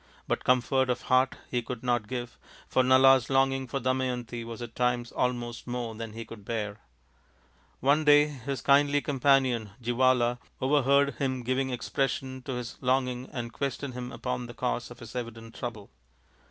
[0.27, 4.73] But comfort of heart he could not give, for Nala's longing for Damayanti was at
[4.73, 6.79] times almost more than he could bear.
[7.81, 13.93] One day his kindly companion Jivala overheard him giving expression to his longing and questioned
[13.93, 15.91] him upon the cause of his evident trouble.